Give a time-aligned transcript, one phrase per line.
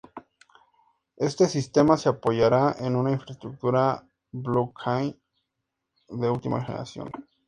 [1.17, 5.15] Este sistema se apoyará en una infraestructura blockchain
[6.09, 7.11] de última generación.